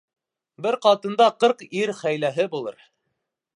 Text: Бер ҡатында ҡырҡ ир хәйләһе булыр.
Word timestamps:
Бер 0.65 0.77
ҡатында 0.85 1.27
ҡырҡ 1.45 1.63
ир 1.83 1.95
хәйләһе 2.01 2.49
булыр. 2.57 2.83